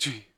[0.00, 0.29] tu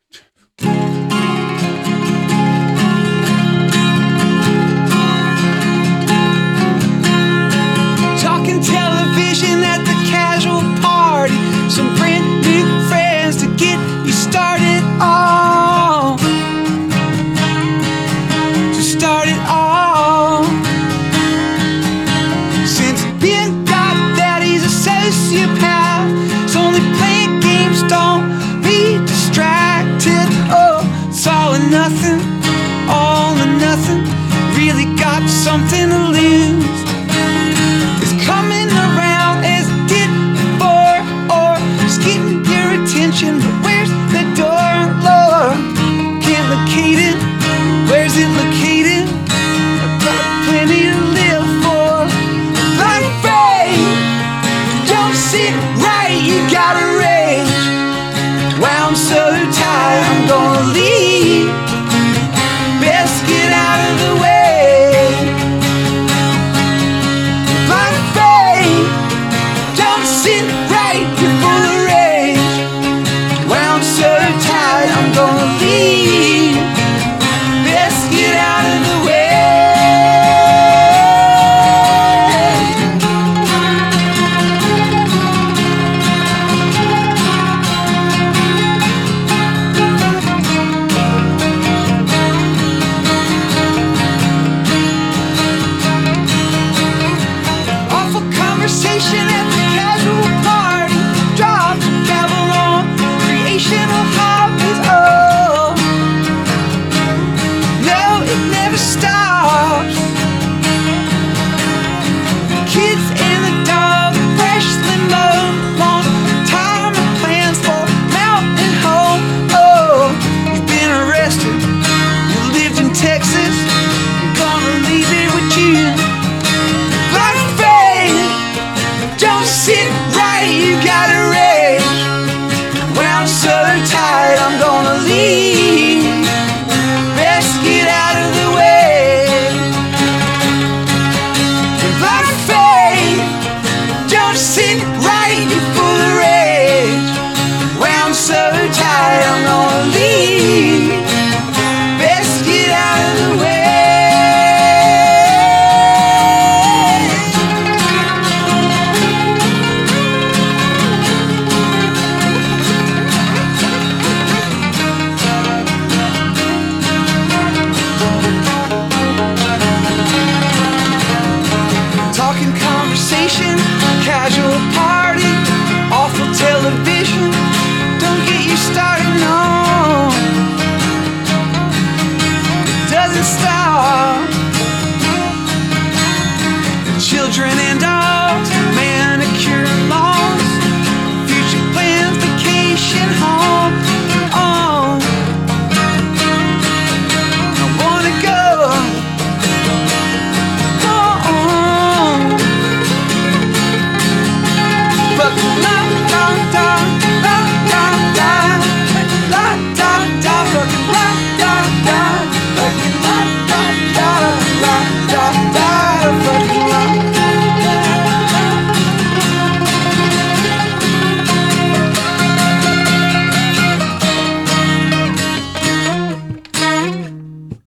[55.83, 58.61] right, you got a rage.
[58.61, 59.23] Why I'm so
[59.53, 61.32] tired, I'm gonna leave.